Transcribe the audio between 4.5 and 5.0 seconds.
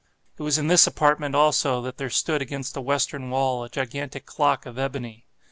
of